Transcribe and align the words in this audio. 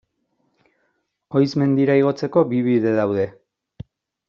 Oiz 1.41 1.51
mendira 1.65 1.99
igotzeko 2.03 2.45
bi 2.55 2.65
bide 2.71 2.97
daude. 3.03 3.29